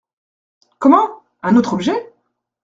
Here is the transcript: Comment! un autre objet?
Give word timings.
Comment! 0.79 1.21
un 1.43 1.55
autre 1.55 1.73
objet? 1.73 2.09